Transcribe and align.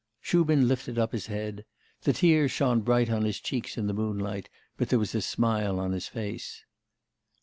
Shubin 0.19 0.67
lifted 0.67 0.97
up 0.97 1.11
his 1.11 1.27
head. 1.27 1.63
The 2.05 2.13
tears 2.13 2.49
shone 2.49 2.81
bright 2.81 3.11
on 3.11 3.23
his 3.23 3.39
cheeks 3.39 3.77
in 3.77 3.85
the 3.85 3.93
moonlight, 3.93 4.49
but 4.75 4.89
there 4.89 4.97
was 4.97 5.13
a 5.13 5.21
smile 5.21 5.79
on 5.79 5.91
his 5.91 6.07
face. 6.07 6.65